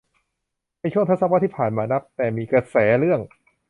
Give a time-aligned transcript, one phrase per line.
[0.79, 3.19] ในช่วงทศวรรษที่ผ่านมานับแต่มีกระแสเรื่อง